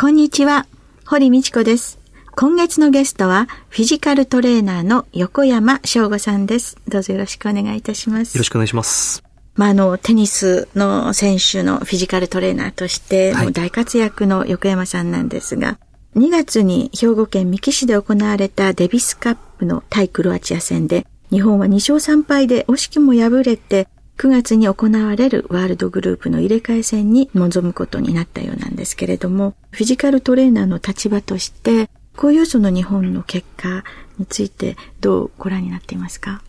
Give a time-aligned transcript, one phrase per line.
[0.00, 0.66] こんにちは。
[1.04, 1.98] 堀道子です。
[2.34, 6.78] 今月のゲストはフィジカルトレーナーの横山翔吾さんです。
[6.88, 8.34] どうぞよろしくお願いいたします。
[8.34, 9.22] よろしくお願いします。
[9.56, 15.78] まあ、あの、テニスの選手のフィジカルトレーナーとして、もう大活躍の横山さんなんですが、
[16.16, 23.86] 2月に兵庫県三木市で行われたデビスカップの対クロアチア戦で、日本は2勝3敗で惜しくも敗れて、
[24.20, 33.82] 9月に行われるワールドグループの入れ替え戦に臨むことになったようなんですけれども、フィジカルトレーナーの立場として、こういうその日本の結果
[34.18, 36.42] についてどうご覧になっていますか？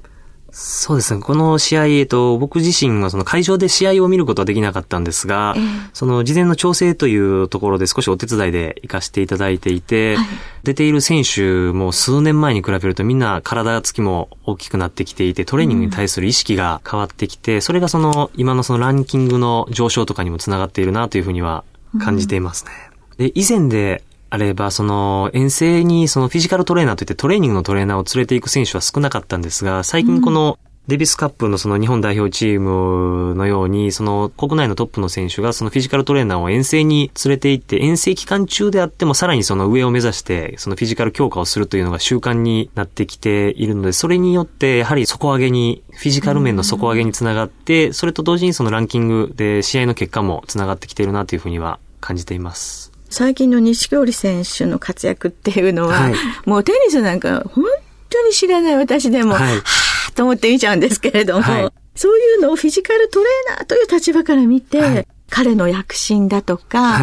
[0.54, 1.22] そうですね。
[1.22, 10.28] この試合、えっと、僕自身はその会場で試合を見ることはできなかったんですが、えー、その事前の調整というところで少しお手伝いで行かせていただいていて、はい、
[10.64, 21.64] 出ている選手も数年前に比べるとみんな体つきも大きくなってきていて、トレーニングに対する意識が変わってきて、うん、それがその今のそのランキングの上昇とかにもつながっているなというふうには
[21.98, 22.72] 感じていますね。
[23.18, 52.91] うん、で、以前であれば、その、遠征にそのフィジカルトレーナーといってトレーニングのトレーナーを連れていく選手は少なかったんですが、最近この、デビスカップのその日本代表チームのように、その国内のトップの選手がそのフィジカルトレーナーを遠征に連れて行って、遠征期間中であってもさらにその上を目指して、そのフィジカル強化をするというのが習慣になってきているので、それによってやはり底上げに、フィジカル面の底上げにつながって、それと同時にそのランキングで試合の結果もつながってきているなというふうには感じています。
[53.12, 57.66] 最近の錦織選手の活躍っていうのは、はい、もうテニスなんか本
[58.10, 67.02] 当に知らない私でも、はい、はぁと思って見ちゃうんですけれども、はい、そういうのをフィジカルトレーナーという立場から見て、はい、彼の躍進だとか、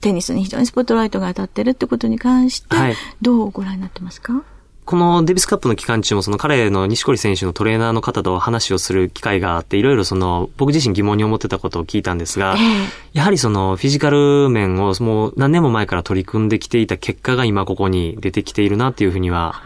[0.00, 2.76] テニスに非常にスポットライトが当たってるってことに関して、
[3.20, 4.44] どうご覧になってますか？
[4.88, 12.56] このデビスカップの期間中もその彼の西堀選手のトレーナーの方と話をする機会があって、いろいろその僕自身疑問に思ってたことを聞いたんですが、
[13.12, 19.60] やはりそのフィジカル面をもう何年も前から取り組んできていた結果が今ここに出てきているなっていうふうには、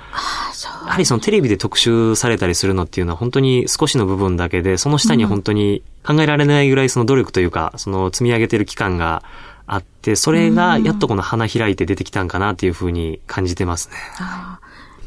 [0.87, 9.23] やはりそのテレビで特集されたりするのっていうのは本当に少しの部分だけで、その下に本当に考えられないぐらいその努力というか、その積み上げてる期間が
[9.69, 13.95] あって、それがやっとこの花開いて出てきたんかなっていうふうに感じてますね。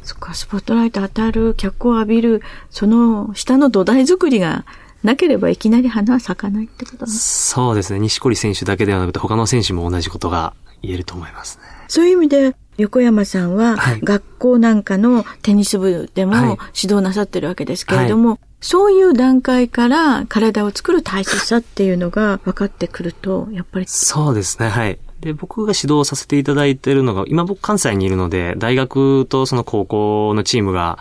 [0.06, 4.64] そっか、スポットライト当たる、脚光を浴びる、その下の土台作りが
[5.04, 8.00] なければいきなり花は咲かないってことそうですね。
[8.00, 11.64] 西堀選手だけではなくて他の選手も同じことが言えると思いますね。
[11.88, 23.86] そういう意味で、横山さんは、学校なんかのテニス部でも指導なさってるわけですけれども、はい、そういう段階から体を作る大切さっていうのが分かってくると、やっぱり。
[23.88, 25.00] そうですね、はい。
[25.22, 31.00] で、僕が指導させていただいているのが、今僕関西にいるので、大学とその高校のチームが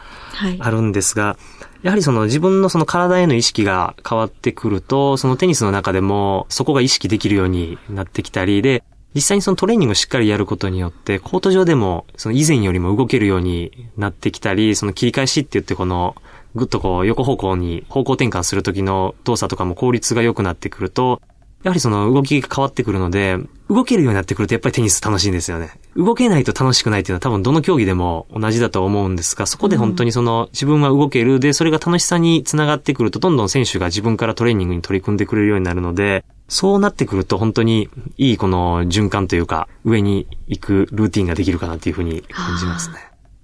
[0.58, 1.36] あるんですが、は
[1.82, 8.82] い、やはりその自分のその体への意識が変わってくると、そのテニスの中でもそこが意識できるようになってきたり、で、
[9.14, 16.16] 実際にそのトレーニングをしっかりやることによって、コート上でもその以前よりも動けるようになってきたり、その切り返しって言ってこの、
[16.54, 21.20] ぐっとこう横方向に方向転換するときの動作とかも効率が良くなってくると、
[21.64, 23.38] やはりその動きが変わってくるので、
[23.70, 25.70] 動けるようになってくるとやっぱりテニス楽しいんですよね。
[25.97, 37.88] 動けないと楽しくないっていうのは多分どの競技でも同じだと思うんですが、そこで本当にその自分は動けるで、それが楽しさにつながってくると、どんどん選手が自分からトレーニングに取り組んでくれるようになるので、そうなってくると本当に
[38.19, 42.97] いいこの循環というか、上に行くルーティンができるかなっていうふうに感じますね。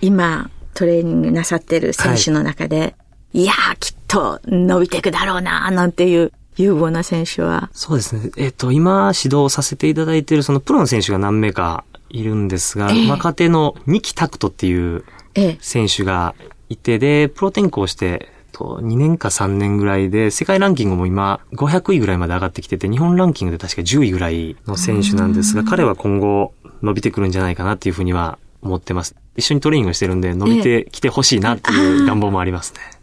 [0.02, 2.86] 今、トレーニングなさってる選手の中で、は
[3.32, 6.32] い、いやー、きっと伸びていくだろうななんていう
[6.62, 8.30] 有望な選手はそうですね。
[8.36, 15.04] えっ、ー、と、今指導させていただいているそのプロの選手が何名かいるんですが、えー、若手の二木拓人っていう
[15.60, 16.34] 選手が
[16.68, 26.52] いて、で、プロ転向して、と2年か3年ぐらいで、世界ランキングも今500位ぐらいまで上がってきてて、日本ランキングで確か10位ぐらいの選手なんですが、彼は今後
[26.82, 29.14] 伸びてくるんじゃないかなっていうふうには思ってます。
[29.36, 32.80] 一緒にトレーニングしてるんで、伸びてきてほしいなっていう願望もありますね。
[32.92, 32.99] えー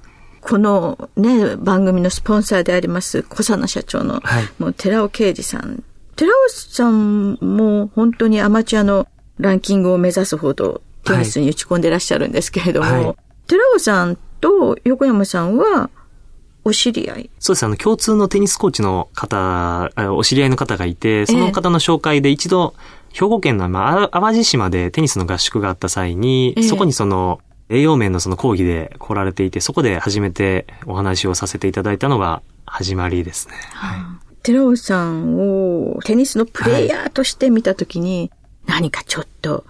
[0.50, 5.84] このね、番組のスポンサーであります、小佐野社長の、はい、もう寺尾啓二さん。
[6.16, 9.08] 寺尾さんも本当にアマチュアの
[9.40, 13.16] ランキングを目指すほどテニスに打ち込んでらっしゃるんですけれども、はい、
[13.46, 15.90] 寺尾さんと横山さんは
[16.64, 17.30] お知り合い？
[17.40, 17.64] そうです。
[17.66, 22.74] あの、共通のテニスコーチの方、お知り合いの方がいて、その方の紹介で一度、
[23.14, 27.40] 兵庫県の、まあ、淡路島でテニスの合宿があった際に、えー、そこにその、
[27.70, 33.56] 栄養面のその講義で来られていて、そこで初めてお話をさせていただいたのが始まりですね。
[33.74, 34.00] はい。
[34.44, 38.32] 寺尾さんをテニスのプレイヤーとして見たときに、
[38.66, 39.66] はい、何かちょっと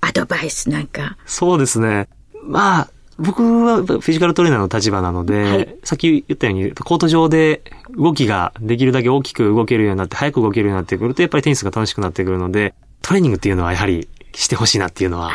[0.00, 1.16] アドバイスなんか？
[1.26, 2.08] そうですね。
[2.44, 7.62] まあ、僕はフィジカルトレーナーの立場なので、はい、さっき言ったように、コート上で
[7.96, 15.32] 動きができるだけ大きく動けるようになって、早く動けるようになってくると、やっぱりテニスが楽しくなってくるので、トレーニングっていうのはやはりしてほしいなっていうのは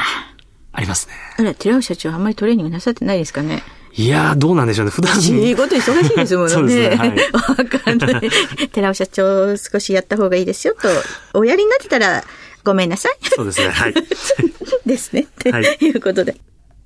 [0.72, 1.14] ありますね。
[1.38, 3.64] あら、寺尾社長あんまりトレーニングなさってないですかね？
[3.94, 4.92] いやー、どうなんでしょうね。
[4.92, 5.20] 普段。
[5.22, 6.54] 仕事忙しいですもんね。
[6.54, 6.96] そうですね。
[6.96, 8.30] はい、わかんない。
[8.72, 10.88] 寺尾社長、少しやった方がいいですよと、
[11.34, 12.24] おやりになってたら、
[12.64, 13.18] ごめんなさい。
[13.36, 13.70] そうですね。
[13.70, 13.94] はい。
[14.86, 15.28] ですね。
[15.40, 16.38] ということで。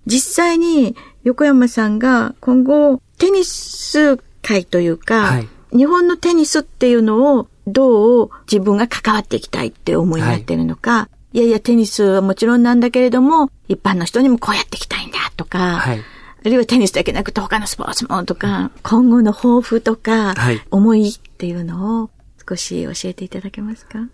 [0.05, 5.47] 実際に横山さんが今後テニス界というか、はい、
[5.77, 16.03] 日本のテニスっていうのをどう自分が関わっていきたいって思いになってるのか、はい、いやいやテニスはもちろんなんだけれども、一般の人にもこうやっていきたいんだとか、はい、あ
[16.43, 20.35] るいはテニスだけなくて他のスポーツもとか、今後の抱負とか、
[20.69, 22.09] 思いっていうのを
[22.47, 24.07] 少し教えていただけますか？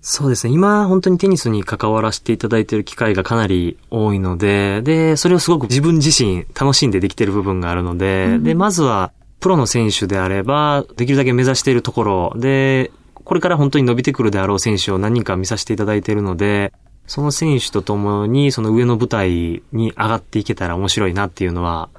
[0.00, 0.52] そうですね。
[0.52, 12.90] 今、本当にテニスに関わらせていただいている機会がかなり多いので、で、それをすごく自分自身楽しんでできている部分があるので、うん、で、まずは、プロの選手であれば、できるだけ目指しているところで、
[13.24, 16.72] これから本当に伸びてくるであろう選手を何人か見させていただいているので、
[17.06, 21.90] その選手と共にその上の舞台に上がっていけたら面白いなっていうのは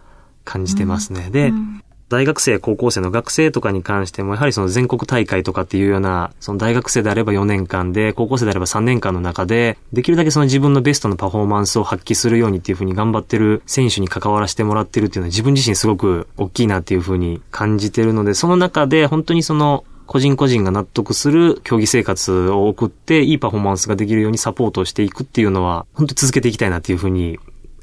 [0.44, 1.25] 感じてますね。
[1.27, 27.40] うん、で、うん大学生、高校生の学生とかに関しても、やはりその全国大会とかっていうような、その大学生であれば4年間で、高校生であれば3年間の中で、できるだけその自分のベストのパフォーマンスを発揮するようにっていうふうに頑張ってる選手に関わらせてもらってるっていうのは自分自身すごく大きいなっていうふうに感じてるので、その中で本当にその個人個人が納得する競技生活を送って、いいパフォーマンスができるようにサポートをしていくっていうのは、本当に続けていきたいなっていうふうに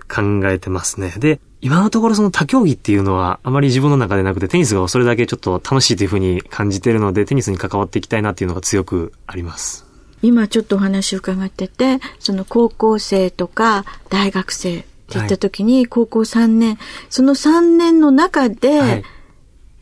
[0.08, 1.14] 考えてますね。
[1.18, 9.86] で、今のところその他競技っていうのはあまり自分の中でなくてテニスがそれだけちょっと楽しいというふうに感じてるのでテニスに関わっていきたいなっていうのが強くあります。
[10.22, 16.78] 今ちょっとお話伺ってて、その高校生とか大学生って言った時に、高校3年、
[17.10, 19.04] その3年の中で、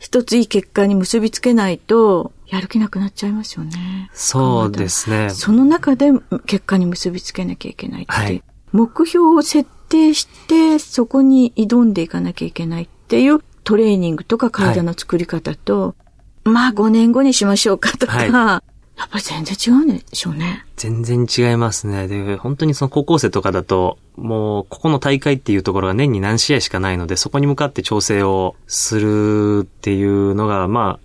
[0.01, 4.09] 一ついい結果に結びつけないと、やる気なくなっちゃいますよね。
[4.13, 5.29] そうですね。
[5.29, 6.09] その中で
[6.47, 15.93] 結果に結びつけなきゃいけないって、はい、目標を設定して、そこに挑んでいかなきゃいけないっていうトレーニングとか体の作り方と、は
[16.47, 18.70] い、まあ5年後にしましょうかとか、はい、
[19.01, 20.63] やっぱり全然違うんでしょうね。
[20.75, 22.07] 全然違いますね。
[22.07, 30.99] で、本当にその高校生とかだと、もう、ここの大会っていうところが年に何試合しかないので、そこに向かって調整をするっていうのが、ま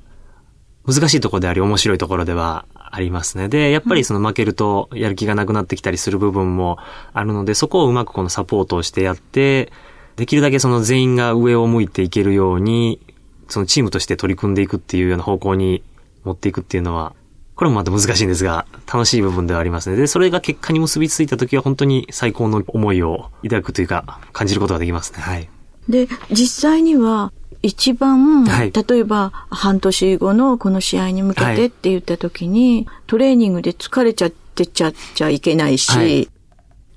[0.86, 3.48] あ、難しいところであり面白いところではありますね。
[3.48, 6.78] で、やっぱりその負けるとやる気がなくなってきたりする部分も
[7.14, 9.72] あるので、そこをうまくこのサポートをしてやって、
[10.16, 13.00] できるだけその全員が上を向いていけるように、
[13.48, 15.82] そのチームとして取り組んでいくっていうような方向に
[16.24, 17.14] 持っていくっていうのは、
[17.56, 19.96] これもまた難しいんですが、楽しい部分ではありますね。
[19.96, 25.20] で、それが結果に結びついた時は本当に最高の思いを抱くというか、感じることができますね。
[25.20, 25.48] はい。
[25.88, 27.32] で、実際には、
[27.62, 36.28] 一番、はい、例えば半年後のこの試合に向けてって言った時に、はい、トレーニングで疲れちゃってちゃっちゃいけないし、はい、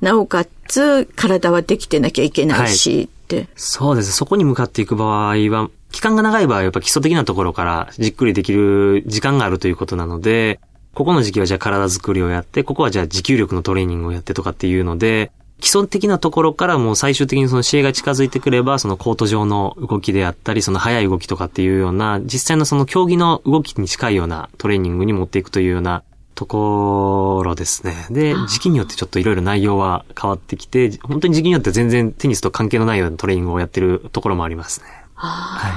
[0.02, 3.48] なおかつ体はできてなきゃいけないしって。
[3.56, 4.12] そうです。
[4.12, 10.60] そこに向かっていく場合は、期間が長い場合はやっぱ基礎的なところからじっくりできる時間があるということなので、
[10.94, 26.04] ここの時期はじゃあ体作りをやって、ここはじゃあ持久力のトレーニングをやってとかっていうので、基礎的なところからもう最終的にその試合が近づいてくれば、そのコート上の動きであったり、その速い動きとかっていうような、実際のその競技の動きに近いようなトレーニングに持っていくというような
[26.36, 28.08] ところですね。
[28.10, 34.88] で、時期によってちょっといろいろ内容は変わってきて、本当に時期によって全然テニスと関係のないようなトレーニングをやってるところもありますね。
[35.28, 35.70] は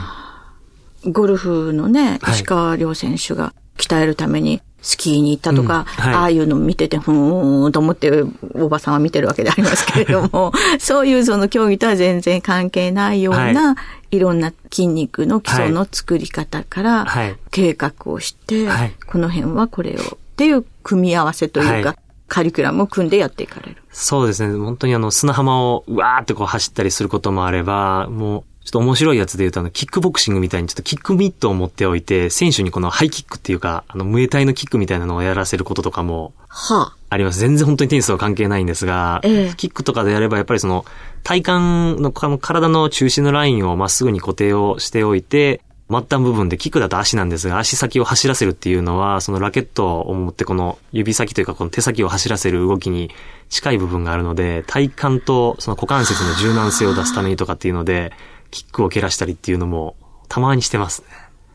[1.04, 1.10] い。
[1.10, 5.84] ゴルフのね、石川遼選手が鍛えるために、スキーに行ったとか、うん。
[5.84, 13.76] はい、ああいうの見てて、ふーんと思っておばさんは見てるわけでありますけれども、 そういうその競技とは全然関係ないような、は
[14.10, 17.06] い、いろんな筋肉の基礎の作り方から
[17.50, 21.96] 計画をして、はい、この辺はこれをっていう組み合わせというか、
[22.26, 23.76] カリキュラムを組んでやっていかれる。
[23.92, 24.56] そうですね。
[24.56, 36.96] 本当にあの砂浜をわーってこう走ったりすることもあれば、もうちょっと面白いやつで言うと、あの、キックボクシングみたいにちょっとキックミットを持っておいて、選手にこのハイキックっていうか、あの、ムエタイのキックみたいなのをやらせることとかも、はあ。
[37.10, 37.40] あります。
[37.40, 40.84] 全然本当にテニスとは関係ないんですが、ええ、キックとかでやればやっぱりその、
[41.24, 53.10] 体幹の体の中心のラインをまっすぐに固定をしておいて、末端部分で、キックだと足なんですが、足先を走らせるっていうのは、そのラケットを持ってこの指先というかこの手先を走らせる動きに
[53.50, 58.12] 近い部分があるので、体幹とその股関節の柔軟性を出すためにとかっていうので、
[58.52, 59.96] キックを蹴らしたりっていうのも
[60.28, 61.08] たまにしてますね。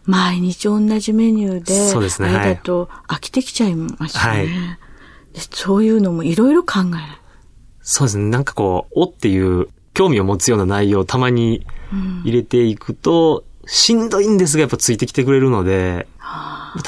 [0.03, 2.29] 毎日同じメニューで、そうですね。
[2.29, 4.39] あれだと飽きてきちゃいますよね。
[4.39, 4.49] はい、
[5.51, 7.17] そういうのもいろいろ考える。
[7.81, 8.25] そうですね。
[8.29, 11.65] なんかこう、おっていう興味を持つような内容をたまに
[12.23, 16.07] 入れていくと、しんどいんですが、やっぱついてきてくれるので、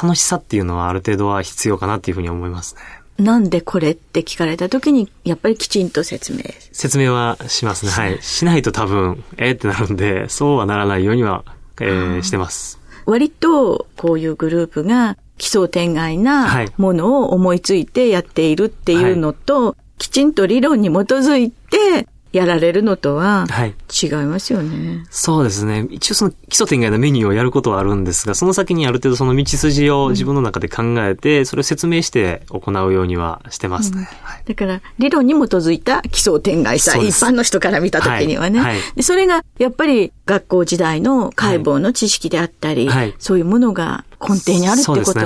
[0.01, 2.81] 楽しさっていうのはある程度は必要かなっていうふうに思いますね。
[3.19, 3.91] なんでこれ？
[3.91, 6.39] って聞かれた時に、やっぱりきちんと説明。
[6.71, 7.91] 説明はしますね。
[7.91, 8.21] はい。
[8.21, 11.43] しないと多分、えー、ってなるんで、 そうはならないようには、
[11.81, 12.79] えー、してます。
[13.05, 23.47] 割と、こういうグループが奇想天外なものを思いついてやっているっていうのと、はい、きちんと理論に基づいてやられるのとは
[23.89, 25.05] 違いますよね、はい。
[25.09, 25.87] そうですね。
[25.89, 33.99] 一応その基礎点外なメニューをやることはあるんですが、その先にある程度その道筋を自分の中で考えて、それを説明して行うようにはしてますね。
[33.99, 39.03] うん、だから理論に基づいた基礎点外さ、一般の人から見た時にはね、はい。
[39.03, 45.21] それがやっぱり学校時代の解剖の知識であったり、そういうものが根底にあるってこと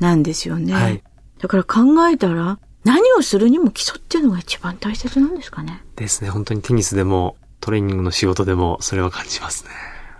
[0.00, 1.04] なんですよね。
[1.40, 5.82] だから考えたら、何をするにも基礎っていうのが一番大切なんですかね。
[5.96, 6.30] ですね。
[6.30, 9.70] 本当にテニスでもトレーニングの仕事でもそれは感じますね。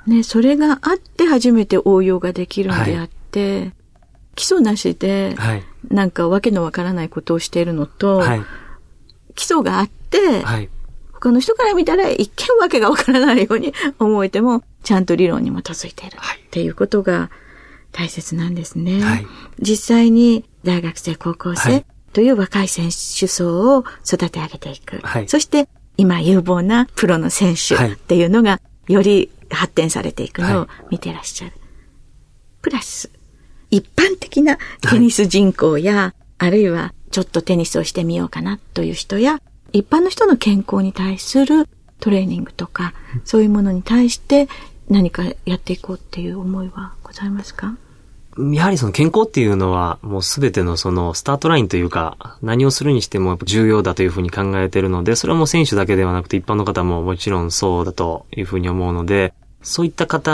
[0.06, 3.72] ね、それがあって初めて応用ができるんであって、はい、
[4.34, 5.36] 基礎なしで、
[5.88, 8.42] なんかわけのわからないことをしているのと、はい、
[9.34, 10.68] 基礎があって、はい、
[11.12, 16.18] 他の人から見たら一見わけがわからないように 思えても、ちゃんと理論に基づいているっ
[16.50, 17.30] ていうことが
[17.92, 19.26] 大切なんですね。
[19.58, 25.00] 実際に大学生、高校生、という若い選手層を育て上げていく。
[25.02, 25.68] はい、そして
[25.98, 31.50] 今有望なプロの選手っていうのがより発展されていくのを見てらっしゃる。
[31.50, 31.60] はい、
[32.62, 33.10] プラス、
[33.70, 34.58] 一般的な
[34.90, 39.40] テニス人口や、はい、あるいはちょっとテニスをしてみようかなという人や、
[39.72, 41.68] 一般の人の健康に対する
[42.00, 42.94] トレーニングとか、
[43.24, 44.48] そういうものに対して
[44.88, 47.76] 何かやっていこうっていう思いはございますか？
[48.52, 60.30] やはりその健康っていうのはもうすべてのそのスタートラインというか何をするにしても重要だというふうに考えているので、それはもう選手だけではなくて一般の方ももちろんそうだというふうに思うので、そういった方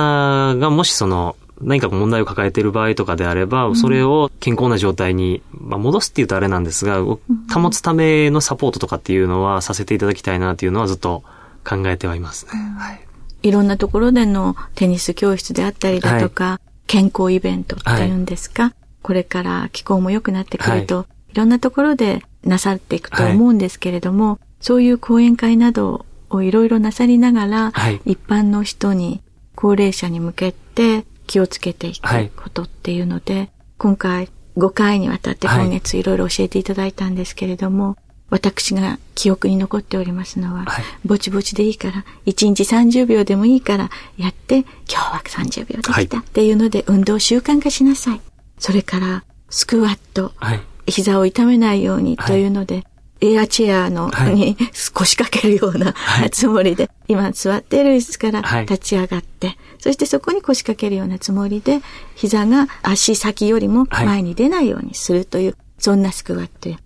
[0.57, 11.23] がもしその何か問題を抱えている場合とかであれば、それを健康な状態に、まあ、戻すっていうとあれなんですが、保つためのサポートとかっていうのはさせていただきたいなっていうのはずっと
[11.69, 12.53] 考えてはいますね。
[12.79, 13.01] はい。
[13.43, 29.23] いろんなところでのテニス教室であったりだとか、はい健康イベントっていうんですか、はい、これから気候も良くなってくると、はい、いろんなところでなさっていくと思うんですけれども、はい、そういう講演会などをいろいろなさりながら、はい、一般の人に、
[29.55, 37.97] 高齢者に向けて気をつけていくことっていうので、今回5回にわたって今月いろいろ教えていただいたんですけれども、
[38.31, 48.21] 私が記憶に残っておりますのは、はい、ぼちぼちでいいから、1日30秒でもいいからやって、今日は30秒できたっていうので、運動習慣化しなさい。
[48.59, 52.85] それから、スクワット、はい、膝を痛めないようにというので、
[53.21, 54.57] エアチェアの、はい、に
[54.95, 55.95] 腰掛けるような
[56.31, 61.81] つもりで、今座っている椅子から立ち上がって、そしてそこに腰掛けるようなつもりで、
[62.15, 66.79] 膝が足先よりも前に出ないようにするという、そんなスクワットや、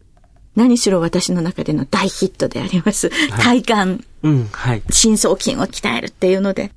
[0.56, 3.10] 何しろ私の中での大ヒットであります。
[3.10, 6.70] はい、体幹、うんはい、深層筋を鍛えるっていうので、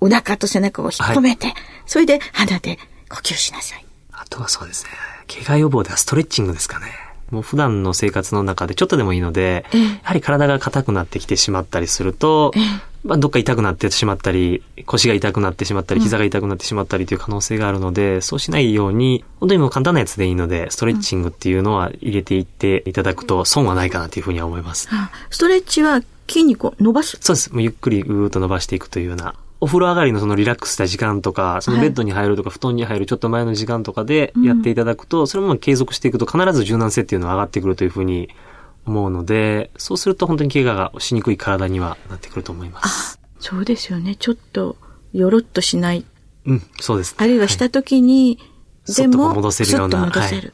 [0.00, 3.84] お腹と背中を引っ込めて、はい、それで鼻で呼吸しなさい。
[4.12, 4.90] あとはそうですね。
[5.44, 6.86] 怪我予防ではストレッチングですかね。
[7.30, 12.60] もう普段の生活の中でちょっとでもいいので、ええ、やはり体が硬くなってきてしまったりすると、え
[13.02, 24.88] まあ、どっか痛くなってしまったり、腰が痛くなってしまったり、膝が痛くなってしまったりという可能性があるので、うん、そうしないように、本当にもう簡単なやつでいいので、ストレッチングっていうのは入れていっていただくと損はないかなというふうには思います。
[24.92, 24.98] うん、
[25.30, 27.16] ストレッチは筋肉を伸ばす？
[27.20, 27.52] そうです。
[27.52, 29.34] もうゆっくりぐーっと伸ばしていくというような。
[29.62, 38.30] お風呂上がりのそのリラックスした時間とか、そのベッドに入るとか、布団に入るちょっと前の時間とかでやっていただくと、それも継続していくと必ず柔軟性っていうのは上がってくるというふうに
[38.86, 43.20] 思うので、そうすると本当に怪我がしにくい体にはなってくると思います。
[43.38, 44.16] そうですよね。
[44.16, 44.76] ちょっと、
[45.12, 46.04] よろっとしない。
[46.46, 48.38] うん、そうです、ね、あるいはしたときに、
[48.86, 50.00] はい、でも、戻せるような。
[50.06, 50.52] 戻せる、はい、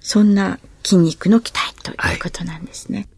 [0.00, 2.98] そんな筋肉の期待ということなんですね。
[2.98, 3.08] はい、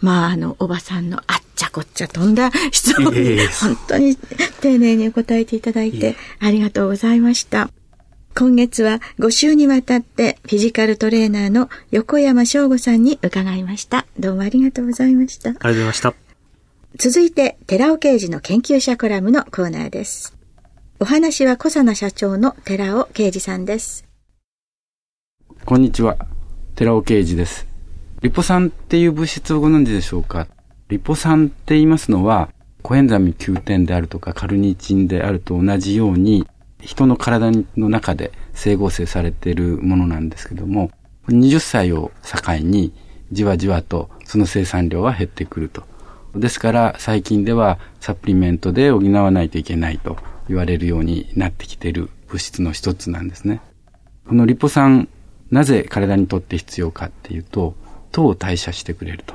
[0.00, 7.70] まあ、あの、おばさんのあっちゃこっちゃ飛んだ質問に、本当に丁寧に答えていただいて、ありがとうございました。
[8.34, 14.06] 今月は5週にわたってフィジカルトレーナーの横山翔吾さんに伺いました。
[14.18, 15.50] どうもありがとうございました。
[15.50, 16.14] ありがとうございました。
[16.96, 20.36] 続いて、寺尾刑事の研究者コラムのコーナーです。
[21.00, 24.06] お話は小佐奈社長の寺尾啓二さんです。
[25.64, 26.16] こんにちは。
[26.76, 27.66] 寺尾啓二です。
[28.22, 30.46] リポ酸っていう物質をご存知でしょうか？
[30.88, 32.48] リポ酸って言いますのは、
[32.82, 36.46] コエンザミ Q10 であるとかカルニチンであると同じように、
[36.82, 40.90] 人の体の中で整合性されているものなんですけども、
[41.28, 42.92] 20歳を境に
[43.32, 45.84] じわじわとその生産量は減ってくると。
[46.34, 50.16] ですから最近ではサプリメントで補わないといけないと
[50.48, 53.60] 言われるようになってきている物質の一つなんですね。
[54.26, 55.08] このリポ酸、
[55.50, 57.74] なぜ体にとって必要かっていうと、
[58.12, 59.34] 糖を代謝してくれると。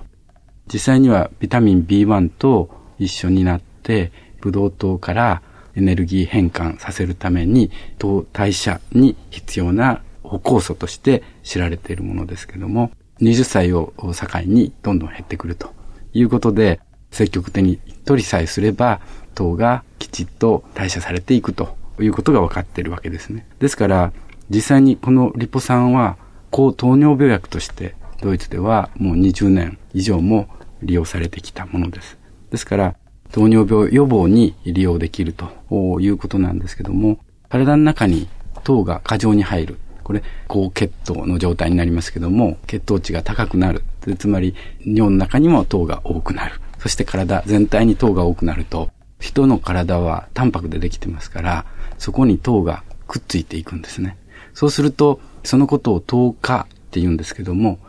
[0.72, 4.12] 実際にはビタミン B1 と一緒になって、
[4.42, 5.42] ブドウ糖から
[5.76, 12.92] エネルギー変換させるために、糖代謝に必要な歩酵素として知られているものですけども、
[13.22, 15.74] 20歳を境にどんどん減ってくると
[16.14, 16.80] いうことで、
[17.12, 19.00] 積極的に取りさえすれば、
[19.36, 23.46] 糖がきちっと代謝されていくということが分かっているわけですね。
[23.60, 24.14] ですから、
[24.50, 26.18] 実際にこのリポ酸は、
[26.52, 30.48] 高糖尿病薬としてドイツではもう20年以上も
[30.82, 32.18] 利用されてきたものです。
[32.52, 32.96] ですから、
[33.36, 38.30] 糖尿病予防に利用できるということなんですけども、体の中に
[38.64, 39.78] 糖が過剰に入る。
[40.06, 43.84] これ、高血糖の状態になりますけども、血糖値が高くなる。
[44.18, 46.62] つまり、尿の中にも糖が多くなる。
[46.80, 48.90] そして体全体に糖が多くなると、
[49.20, 51.66] 人の体はタンパクでできてますから、
[51.98, 54.16] そこに糖がくっついていくんですね。
[54.54, 57.80] そうすると、そのことを糖化って言うんですけども、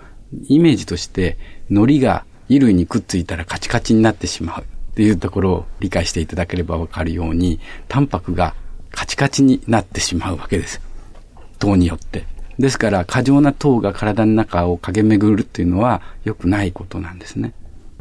[0.49, 1.39] イメージとして、
[1.71, 4.65] 海苔が衣類にくっついたらカチカチになってしまう
[4.97, 8.55] っていうところを理解していただければわかるように、タンパクが
[8.93, 10.81] カチカチになってしまうわけです。
[11.59, 12.25] 糖によって。
[12.59, 17.53] ですから、過剰な糖が体の中を駆け巡るっていうのは良くないことなんですね。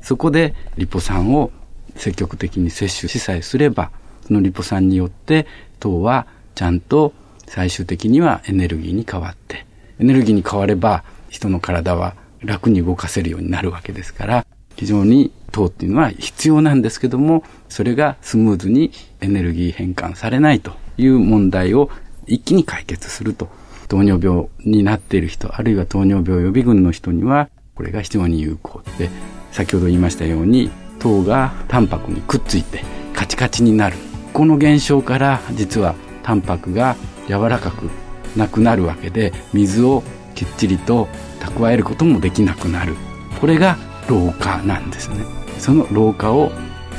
[0.01, 1.51] そこで、リポ酸を
[1.97, 3.91] 積極的に摂取しさえすれば、
[4.25, 5.47] そのリポ酸によって
[5.81, 7.11] 糖はちゃんと
[7.45, 9.65] 最終的にはエネルギーに変わって、
[9.99, 21.89] エネルギーに変われば人の体は楽に動かせるようになるわけですから、非常に糖っていうのは必要なんですけども、それがスムーズにエネルギー変換されないという問題を
[22.27, 23.49] 一気に解決すると。
[23.87, 29.09] 糖尿病になっている人、あるいは糖尿病予備軍の人には、これが非常に有効で、
[29.51, 32.83] 先ほど言いましたように、糖がタンパクにくっついて
[33.13, 33.97] カチカチになる。
[34.33, 36.95] この現象から実はタンパクが
[37.27, 37.89] 柔らかく
[38.35, 41.07] なくなるわけで、水をきっちりと
[41.39, 42.95] 蓄えることもできなくなる
[43.39, 45.25] これが老化なんですね。
[45.59, 46.51] その老化を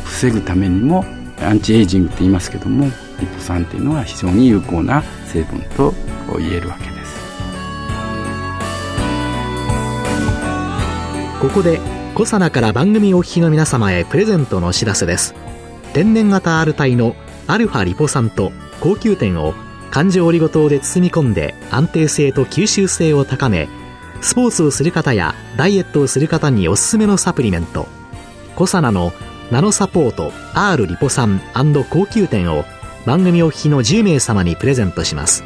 [0.04, 1.04] 防ぐためにも
[1.40, 2.86] アンチエイジングって言いますけども
[3.20, 5.92] リポ酸っていうのは非常に有効な成分と
[6.38, 7.16] 言えるわけです。
[11.40, 11.80] ここで
[12.14, 15.34] コサナから番組お聞きの皆様へプレゼントのお知らせです。
[15.92, 17.14] 天然型 R 体の
[17.46, 19.54] アルファリポ酸と高級点を
[19.90, 23.68] 環状オリゴ糖で包み込んで安定性と吸収性を高め
[24.20, 27.86] スポーツをする方やダイエットをする方におすすめのサプリメント。
[28.54, 29.12] コサナの
[29.50, 31.40] ナノサポート R リポ酸
[31.90, 32.64] 高級店を
[33.04, 35.44] 番組お聞きの10名様にプレゼントします。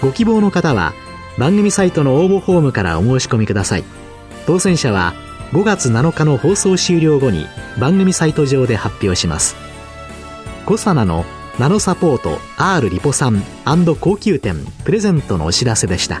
[0.00, 0.94] ご希望の方は
[1.38, 3.84] 番組サイトの応募フォームからお申し込みください。
[4.46, 5.14] 当選者は
[5.52, 7.46] 5月7日の放送終了後に
[7.78, 9.56] 番組サイト上で発表します。
[10.64, 11.24] コサナの
[11.58, 13.42] ナノサポート R リポ酸
[14.00, 16.20] 高級店プレゼントのお知らせでした。